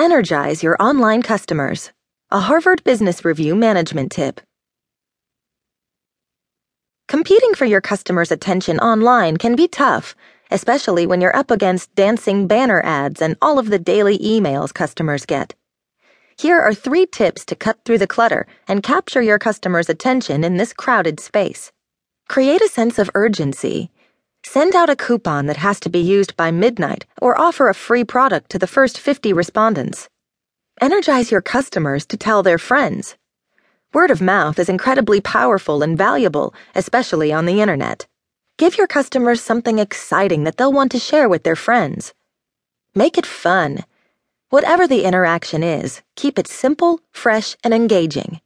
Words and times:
Energize 0.00 0.62
your 0.62 0.76
online 0.78 1.22
customers. 1.22 1.90
A 2.30 2.38
Harvard 2.38 2.84
Business 2.84 3.24
Review 3.24 3.56
management 3.56 4.12
tip. 4.12 4.40
Competing 7.08 7.54
for 7.54 7.64
your 7.64 7.80
customers' 7.80 8.30
attention 8.30 8.78
online 8.78 9.38
can 9.38 9.56
be 9.56 9.66
tough, 9.66 10.14
especially 10.52 11.04
when 11.04 11.20
you're 11.20 11.34
up 11.34 11.50
against 11.50 11.92
dancing 11.96 12.46
banner 12.46 12.80
ads 12.84 13.20
and 13.20 13.36
all 13.42 13.58
of 13.58 13.70
the 13.70 13.78
daily 13.80 14.16
emails 14.18 14.72
customers 14.72 15.26
get. 15.26 15.56
Here 16.38 16.60
are 16.60 16.74
three 16.74 17.04
tips 17.04 17.44
to 17.46 17.56
cut 17.56 17.84
through 17.84 17.98
the 17.98 18.06
clutter 18.06 18.46
and 18.68 18.84
capture 18.84 19.20
your 19.20 19.40
customers' 19.40 19.88
attention 19.88 20.44
in 20.44 20.58
this 20.58 20.72
crowded 20.72 21.18
space. 21.18 21.72
Create 22.28 22.62
a 22.62 22.68
sense 22.68 23.00
of 23.00 23.10
urgency. 23.16 23.90
Send 24.50 24.74
out 24.74 24.88
a 24.88 24.96
coupon 24.96 25.44
that 25.44 25.58
has 25.58 25.78
to 25.80 25.90
be 25.90 25.98
used 25.98 26.34
by 26.34 26.50
midnight 26.50 27.04
or 27.20 27.38
offer 27.38 27.68
a 27.68 27.74
free 27.74 28.02
product 28.02 28.48
to 28.50 28.58
the 28.58 28.66
first 28.66 28.98
50 28.98 29.30
respondents. 29.34 30.08
Energize 30.80 31.30
your 31.30 31.42
customers 31.42 32.06
to 32.06 32.16
tell 32.16 32.42
their 32.42 32.56
friends. 32.56 33.16
Word 33.92 34.10
of 34.10 34.22
mouth 34.22 34.58
is 34.58 34.70
incredibly 34.70 35.20
powerful 35.20 35.82
and 35.82 35.98
valuable, 35.98 36.54
especially 36.74 37.30
on 37.30 37.44
the 37.44 37.60
internet. 37.60 38.06
Give 38.56 38.78
your 38.78 38.86
customers 38.86 39.42
something 39.42 39.78
exciting 39.78 40.44
that 40.44 40.56
they'll 40.56 40.72
want 40.72 40.92
to 40.92 40.98
share 40.98 41.28
with 41.28 41.42
their 41.42 41.54
friends. 41.54 42.14
Make 42.94 43.18
it 43.18 43.26
fun. 43.26 43.84
Whatever 44.48 44.88
the 44.88 45.04
interaction 45.04 45.62
is, 45.62 46.00
keep 46.16 46.38
it 46.38 46.48
simple, 46.48 47.00
fresh, 47.12 47.54
and 47.62 47.74
engaging. 47.74 48.40